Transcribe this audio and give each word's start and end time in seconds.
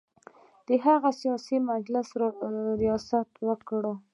د 0.67 0.69
هغه 0.85 1.09
سیاسي 1.21 1.57
مجلس 1.71 2.07
ریاست 2.81 3.29
وکړم. 3.47 3.95